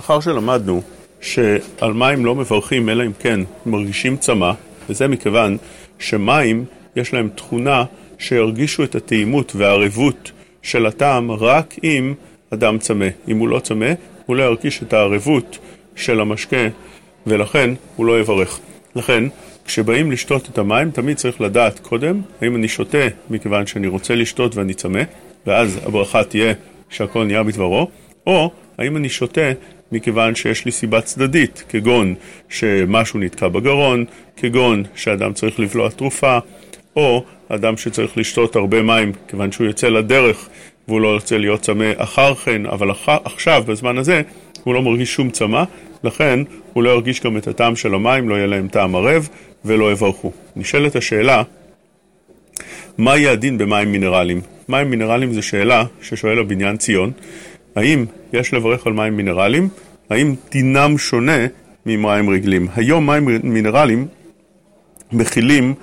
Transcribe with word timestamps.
אחר 0.00 0.20
שלמדנו 0.20 0.82
שעל 1.20 1.92
מים 1.92 2.26
לא 2.26 2.34
מברכים 2.34 2.88
אלא 2.88 3.06
אם 3.06 3.12
כן 3.18 3.40
מרגישים 3.66 4.16
צמא, 4.16 4.52
וזה 4.88 5.08
מכיוון 5.08 5.56
שמים 5.98 6.64
יש 6.96 7.14
להם 7.14 7.28
תכונה 7.34 7.84
שירגישו 8.18 8.84
את 8.84 8.94
הטעימות 8.94 9.52
והערבות 9.56 10.32
של 10.62 10.86
הטעם 10.86 11.30
רק 11.30 11.74
אם 11.84 12.14
אדם 12.50 12.78
צמא. 12.78 13.06
אם 13.28 13.38
הוא 13.38 13.48
לא 13.48 13.58
צמא, 13.58 13.92
הוא 14.26 14.36
לא 14.36 14.42
ירגיש 14.42 14.82
את 14.82 14.92
הערבות 14.92 15.58
של 15.96 16.20
המשקה 16.20 16.68
ולכן 17.26 17.70
הוא 17.96 18.06
לא 18.06 18.20
יברך. 18.20 18.60
לכן, 18.96 19.24
כשבאים 19.64 20.12
לשתות 20.12 20.48
את 20.48 20.58
המים, 20.58 20.90
תמיד 20.90 21.16
צריך 21.16 21.40
לדעת 21.40 21.78
קודם 21.78 22.20
האם 22.40 22.56
אני 22.56 22.68
שותה 22.68 23.06
מכיוון 23.30 23.66
שאני 23.66 23.86
רוצה 23.86 24.14
לשתות 24.14 24.56
ואני 24.56 24.74
צמא, 24.74 25.02
ואז 25.46 25.80
הברכה 25.86 26.24
תהיה 26.24 26.52
שהכל 26.90 27.24
נהיה 27.24 27.42
בדברו, 27.42 27.88
או 28.26 28.50
האם 28.78 28.96
אני 28.96 29.08
שותה 29.08 29.50
מכיוון 29.92 30.34
שיש 30.34 30.64
לי 30.64 30.72
סיבה 30.72 31.00
צדדית, 31.00 31.64
כגון 31.68 32.14
שמשהו 32.48 33.20
נתקע 33.20 33.48
בגרון, 33.48 34.04
כגון 34.36 34.82
שאדם 34.94 35.32
צריך 35.32 35.60
לבלוע 35.60 35.88
תרופה, 35.88 36.38
או 36.96 37.24
אדם 37.48 37.76
שצריך 37.76 38.18
לשתות 38.18 38.56
הרבה 38.56 38.82
מים 38.82 39.12
כיוון 39.28 39.52
שהוא 39.52 39.66
יוצא 39.66 39.88
לדרך 39.88 40.48
והוא 40.88 41.00
לא 41.00 41.12
רוצה 41.14 41.38
להיות 41.38 41.60
צמא 41.60 41.92
אחר 41.96 42.34
כן, 42.34 42.66
אבל 42.66 42.90
אח... 42.90 43.08
עכשיו, 43.24 43.64
בזמן 43.66 43.98
הזה, 43.98 44.22
הוא 44.64 44.74
לא 44.74 44.82
מרגיש 44.82 45.14
שום 45.14 45.30
צמא, 45.30 45.62
לכן 46.04 46.40
הוא 46.72 46.82
לא 46.82 46.90
ירגיש 46.90 47.20
גם 47.20 47.36
את 47.36 47.48
הטעם 47.48 47.76
של 47.76 47.94
המים, 47.94 48.28
לא 48.28 48.34
יהיה 48.34 48.46
להם 48.46 48.68
טעם 48.68 48.94
ערב 48.94 49.28
ולא 49.64 49.92
יברכו. 49.92 50.32
נשאלת 50.56 50.96
השאלה, 50.96 51.42
מה 52.98 53.16
יהיה 53.16 53.32
הדין 53.32 53.58
במים 53.58 53.92
מינרליים? 53.92 54.40
מים 54.68 54.90
מינרליים 54.90 55.32
זו 55.32 55.42
שאלה 55.42 55.84
ששואל 56.02 56.38
הבניין 56.38 56.76
ציון, 56.76 57.12
האם 57.76 58.04
יש 58.32 58.54
לברך 58.54 58.86
על 58.86 58.92
מים 58.92 59.16
מינרליים? 59.16 59.68
האם 60.10 60.34
דינם 60.50 60.98
שונה 60.98 61.46
ממים 61.86 62.30
רגילים? 62.30 62.66
היום 62.76 63.06
מים 63.06 63.28
מינרליים 63.42 64.06
מכילים 65.12 65.74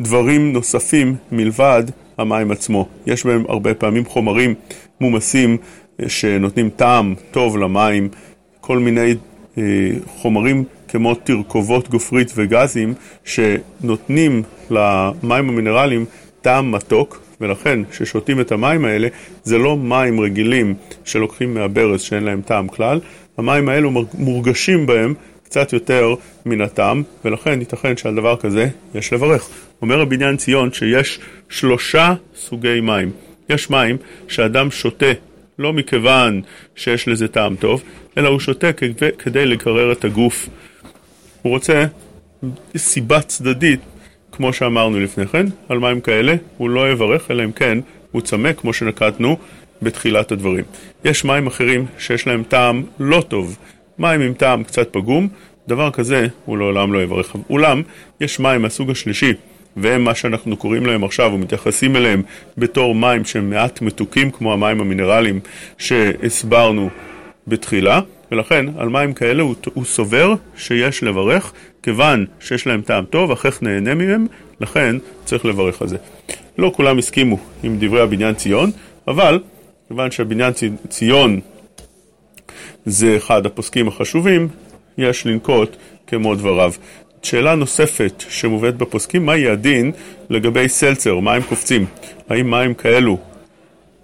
דברים 0.00 0.52
נוספים 0.52 1.16
מלבד 1.32 1.82
המים 2.18 2.50
עצמו. 2.50 2.88
יש 3.06 3.26
בהם 3.26 3.44
הרבה 3.48 3.74
פעמים 3.74 4.04
חומרים 4.04 4.54
מומסים 5.00 5.56
אה, 6.02 6.08
שנותנים 6.08 6.70
טעם 6.70 7.14
טוב 7.30 7.56
למים, 7.56 8.08
כל 8.60 8.78
מיני 8.78 9.14
אה, 9.58 9.62
חומרים 10.06 10.64
כמו 10.88 11.14
תרכובות 11.14 11.88
גופרית 11.88 12.32
וגזים 12.36 12.94
שנותנים 13.24 14.42
למים 14.70 15.48
המינרליים 15.48 16.04
טעם 16.40 16.72
מתוק 16.72 17.27
ולכן 17.40 17.80
כששותים 17.90 18.40
את 18.40 18.52
המים 18.52 18.84
האלה 18.84 19.08
זה 19.42 19.58
לא 19.58 19.76
מים 19.76 20.20
רגילים 20.20 20.74
שלוקחים 21.04 21.54
מהברז 21.54 22.00
שאין 22.00 22.24
להם 22.24 22.42
טעם 22.42 22.68
כלל, 22.68 23.00
המים 23.38 23.68
האלו 23.68 23.90
מורגשים 24.14 24.86
בהם 24.86 25.14
קצת 25.44 25.72
יותר 25.72 26.14
מן 26.46 26.60
הטעם, 26.60 27.02
ולכן 27.24 27.60
ייתכן 27.60 27.96
שעל 27.96 28.14
דבר 28.14 28.36
כזה 28.36 28.68
יש 28.94 29.12
לברך. 29.12 29.48
אומר 29.82 30.00
הבניין 30.00 30.36
ציון 30.36 30.72
שיש 30.72 31.20
שלושה 31.48 32.14
סוגי 32.36 32.80
מים. 32.80 33.10
יש 33.48 33.70
מים 33.70 33.96
שאדם 34.28 34.70
שותה 34.70 35.12
לא 35.58 35.72
מכיוון 35.72 36.40
שיש 36.76 37.08
לזה 37.08 37.28
טעם 37.28 37.56
טוב, 37.56 37.82
אלא 38.18 38.28
הוא 38.28 38.40
שותה 38.40 38.72
כדי 39.18 39.46
לקרר 39.46 39.92
את 39.92 40.04
הגוף. 40.04 40.48
הוא 41.42 41.52
רוצה 41.52 41.84
סיבה 42.76 43.20
צדדית, 43.20 43.80
כמו 44.38 44.52
שאמרנו 44.52 45.00
לפני 45.00 45.26
כן, 45.26 45.46
על 45.68 45.78
מים 45.78 46.00
כאלה 46.00 46.34
הוא 46.56 46.70
לא 46.70 46.90
יברך, 46.90 47.30
אלא 47.30 47.44
אם 47.44 47.52
כן 47.52 47.78
הוא 48.12 48.22
צמא, 48.22 48.52
כמו 48.52 48.72
שנקטנו 48.72 49.36
בתחילת 49.82 50.32
הדברים. 50.32 50.64
יש 51.04 51.24
מים 51.24 51.46
אחרים 51.46 51.86
שיש 51.98 52.26
להם 52.26 52.42
טעם 52.42 52.82
לא 53.00 53.24
טוב, 53.28 53.56
מים 53.98 54.20
עם 54.20 54.34
טעם 54.34 54.64
קצת 54.64 54.88
פגום, 54.92 55.28
דבר 55.68 55.90
כזה 55.90 56.26
הוא 56.44 56.58
לעולם 56.58 56.92
לא 56.92 57.02
יברך. 57.02 57.36
אולם, 57.50 57.82
יש 58.20 58.40
מים 58.40 58.62
מהסוג 58.62 58.90
השלישי, 58.90 59.32
והם 59.76 60.04
מה 60.04 60.14
שאנחנו 60.14 60.56
קוראים 60.56 60.86
להם 60.86 61.04
עכשיו 61.04 61.30
ומתייחסים 61.34 61.96
אליהם 61.96 62.22
בתור 62.58 62.94
מים 62.94 63.24
שהם 63.24 63.50
מעט 63.50 63.82
מתוקים, 63.82 64.30
כמו 64.30 64.52
המים 64.52 64.80
המינרליים 64.80 65.40
שהסברנו 65.78 66.90
בתחילה, 67.46 68.00
ולכן 68.32 68.66
על 68.78 68.88
מים 68.88 69.12
כאלה 69.12 69.42
הוא, 69.42 69.54
הוא 69.74 69.84
סובר 69.84 70.34
שיש 70.56 71.02
לברך, 71.02 71.52
כיוון 71.82 72.26
שיש 72.40 72.66
להם 72.66 72.80
טעם 72.82 73.04
טוב, 73.04 73.32
הכרח 73.32 73.62
נהנה 73.62 73.94
מהם, 73.94 74.26
לכן 74.60 74.96
צריך 75.24 75.44
לברך 75.44 75.82
על 75.82 75.88
זה. 75.88 75.96
לא 76.58 76.72
כולם 76.76 76.98
הסכימו 76.98 77.38
עם 77.62 77.76
דברי 77.80 78.00
הבניין 78.00 78.34
ציון, 78.34 78.70
אבל 79.08 79.40
כיוון 79.88 80.10
שהבניין 80.10 80.52
ציון 80.88 81.40
זה 82.86 83.16
אחד 83.16 83.46
הפוסקים 83.46 83.88
החשובים, 83.88 84.48
יש 84.98 85.26
לנקוט 85.26 85.76
כמו 86.06 86.34
דבריו. 86.34 86.72
שאלה 87.22 87.54
נוספת 87.54 88.24
שמובאת 88.28 88.76
בפוסקים, 88.76 89.26
מה 89.26 89.36
יהיה 89.36 89.52
הדין 89.52 89.92
לגבי 90.30 90.68
סלצר, 90.68 91.18
מים 91.18 91.42
קופצים? 91.42 91.86
האם 92.28 92.50
מים 92.50 92.74
כאלו, 92.74 93.18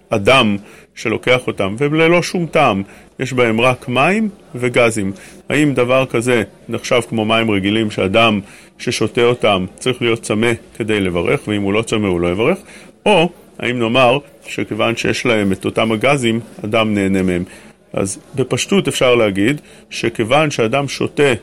אדם 0.09 0.57
שלוקח 0.95 1.47
אותם, 1.47 1.75
וללא 1.77 2.21
שום 2.21 2.45
טעם, 2.45 2.83
יש 3.19 3.33
בהם 3.33 3.61
רק 3.61 3.89
מים 3.89 4.29
וגזים. 4.55 5.11
האם 5.49 5.73
דבר 5.73 6.05
כזה 6.05 6.43
נחשב 6.69 7.01
כמו 7.09 7.25
מים 7.25 7.51
רגילים 7.51 7.91
שאדם 7.91 8.39
ששותה 8.77 9.23
אותם 9.23 9.65
צריך 9.79 10.01
להיות 10.01 10.21
צמא 10.21 10.51
כדי 10.77 10.99
לברך, 10.99 11.39
ואם 11.47 11.61
הוא 11.61 11.73
לא 11.73 11.81
צמא 11.81 12.07
הוא 12.07 12.19
לא 12.19 12.31
יברך? 12.31 12.57
או 13.05 13.29
האם 13.59 13.79
נאמר 13.79 14.17
שכיוון 14.47 14.95
שיש 14.95 15.25
להם 15.25 15.51
את 15.51 15.65
אותם 15.65 15.91
הגזים, 15.91 16.39
אדם 16.65 16.93
נהנה 16.93 17.23
מהם. 17.23 17.43
אז 17.93 18.19
בפשטות 18.35 18.87
אפשר 18.87 19.15
להגיד 19.15 19.61
שכיוון 19.89 20.51
שאדם 20.51 20.87
שותה 20.87 21.33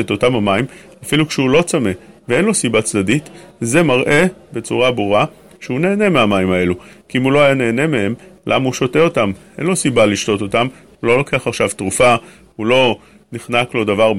את 0.00 0.10
אותם 0.10 0.34
המים, 0.34 0.64
אפילו 1.04 1.28
כשהוא 1.28 1.50
לא 1.50 1.62
צמא 1.62 1.90
ואין 2.28 2.44
לו 2.44 2.54
סיבה 2.54 2.82
צדדית, 2.82 3.28
זה 3.60 3.82
מראה 3.82 4.26
בצורה 4.52 4.90
ברורה 4.90 5.24
שהוא 5.60 5.80
נהנה 5.80 6.08
מהמים 6.08 6.50
האלו. 6.50 6.74
כי 7.08 7.18
אם 7.18 7.22
הוא 7.22 7.32
לא 7.32 7.40
היה 7.40 7.54
נהנה 7.54 7.86
מהם, 7.86 8.14
למה 8.46 8.64
הוא 8.64 8.72
שותה 8.72 9.00
אותם? 9.00 9.32
אין 9.58 9.66
לו 9.66 9.76
סיבה 9.76 10.06
לשתות 10.06 10.42
אותם, 10.42 10.66
הוא 11.00 11.08
לא 11.08 11.18
לוקח 11.18 11.46
עכשיו 11.46 11.68
תרופה, 11.76 12.14
הוא 12.56 12.66
לא 12.66 12.96
נחנק 13.32 13.74
לו 13.74 13.84
דבר 13.84 14.12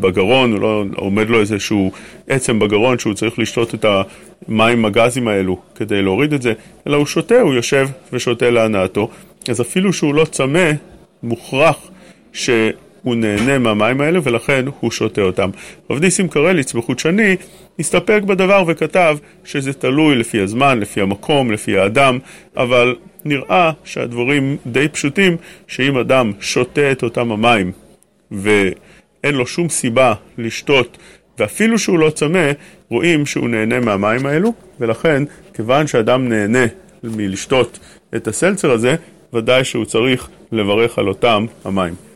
בגרון, 0.00 0.52
הוא 0.52 0.60
לא 0.60 0.84
עומד 0.96 1.28
לו 1.28 1.40
איזשהו 1.40 1.92
עצם 2.28 2.58
בגרון 2.58 2.98
שהוא 2.98 3.14
צריך 3.14 3.38
לשתות 3.38 3.74
את 3.74 3.84
המים 4.48 4.84
הגזים 4.84 5.28
האלו 5.28 5.60
כדי 5.74 6.02
להוריד 6.02 6.32
את 6.32 6.42
זה, 6.42 6.52
אלא 6.86 6.96
הוא 6.96 7.06
שותה, 7.06 7.40
הוא 7.40 7.54
יושב 7.54 7.88
ושותה 8.12 8.50
להנאתו. 8.50 9.08
אז 9.48 9.60
אפילו 9.60 9.92
שהוא 9.92 10.14
לא 10.14 10.24
צמא, 10.24 10.70
מוכרח 11.22 11.90
שהוא 13.02 13.14
נהנה 13.14 13.58
מהמים 13.58 14.00
האלה 14.00 14.18
ולכן 14.22 14.64
הוא 14.80 14.90
שותה 14.90 15.22
אותם. 15.22 15.50
רב 15.90 16.00
ניסים 16.00 16.28
קרליץ 16.28 16.72
בחוט 16.72 16.98
שני 16.98 17.36
הסתפק 17.78 18.20
בדבר 18.26 18.64
וכתב 18.66 19.16
שזה 19.44 19.72
תלוי 19.72 20.16
לפי 20.16 20.40
הזמן, 20.40 20.80
לפי 20.80 21.00
המקום, 21.00 21.50
לפי 21.50 21.78
האדם, 21.78 22.18
אבל 22.56 22.96
נראה 23.24 23.70
שהדברים 23.84 24.56
די 24.66 24.88
פשוטים, 24.88 25.36
שאם 25.66 25.98
אדם 25.98 26.32
שותה 26.40 26.92
את 26.92 27.02
אותם 27.02 27.32
המים 27.32 27.72
ואין 28.30 29.34
לו 29.34 29.46
שום 29.46 29.68
סיבה 29.68 30.14
לשתות 30.38 30.98
ואפילו 31.38 31.78
שהוא 31.78 31.98
לא 31.98 32.10
צמא, 32.10 32.50
רואים 32.90 33.26
שהוא 33.26 33.48
נהנה 33.48 33.80
מהמים 33.80 34.26
האלו, 34.26 34.52
ולכן, 34.80 35.22
כיוון 35.54 35.86
שאדם 35.86 36.28
נהנה 36.28 36.66
מלשתות 37.04 37.78
את 38.16 38.28
הסלצר 38.28 38.70
הזה, 38.70 38.96
ודאי 39.32 39.64
שהוא 39.64 39.84
צריך 39.84 40.28
לברך 40.52 40.98
על 40.98 41.08
אותם 41.08 41.46
המים. 41.64 42.11